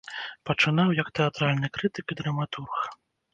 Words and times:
Пачынаў 0.49 0.93
як 0.99 1.11
тэатральны 1.19 1.67
крытык 1.77 2.05
і 2.17 2.19
драматург. 2.23 2.81